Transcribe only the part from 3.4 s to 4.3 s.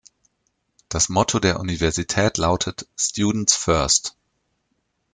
First".